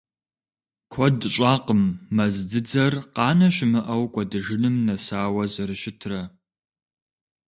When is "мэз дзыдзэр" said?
2.15-2.93